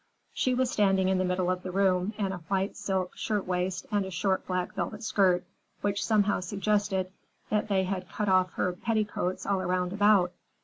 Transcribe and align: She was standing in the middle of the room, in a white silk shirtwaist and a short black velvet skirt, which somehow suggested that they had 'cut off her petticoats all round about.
She 0.33 0.55
was 0.55 0.71
standing 0.71 1.09
in 1.09 1.19
the 1.19 1.23
middle 1.23 1.51
of 1.51 1.61
the 1.61 1.69
room, 1.69 2.15
in 2.17 2.31
a 2.31 2.39
white 2.47 2.75
silk 2.75 3.15
shirtwaist 3.15 3.85
and 3.91 4.03
a 4.03 4.09
short 4.09 4.47
black 4.47 4.73
velvet 4.73 5.03
skirt, 5.03 5.45
which 5.81 6.03
somehow 6.03 6.39
suggested 6.39 7.11
that 7.51 7.67
they 7.67 7.83
had 7.83 8.09
'cut 8.09 8.27
off 8.27 8.53
her 8.53 8.73
petticoats 8.73 9.45
all 9.45 9.61
round 9.63 9.93
about. 9.93 10.31